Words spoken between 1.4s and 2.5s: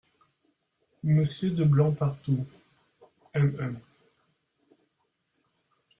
DE BLANCPARTOUT